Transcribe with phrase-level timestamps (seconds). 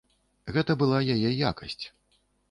[0.55, 1.85] Гэта была яе якасць.